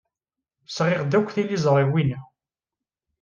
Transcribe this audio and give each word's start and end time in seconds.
Sɣiɣ-d 0.67 1.17
akk 1.17 1.29
tiliẓriwin-a. 1.31 2.19